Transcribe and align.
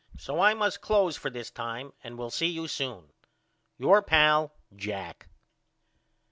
So 0.17 0.39
I 0.41 0.55
must 0.55 0.81
close 0.81 1.15
for 1.15 1.29
this 1.29 1.51
time 1.51 1.93
and 2.03 2.17
will 2.17 2.31
see 2.31 2.47
you 2.47 2.67
soon. 2.67 3.11
Your 3.77 4.01
pal, 4.01 4.51
JACK. 4.75 5.27